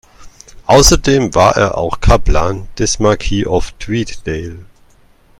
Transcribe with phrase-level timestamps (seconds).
[0.65, 4.65] Außerdem war er auch Kaplan des Marquis of Tweeddale.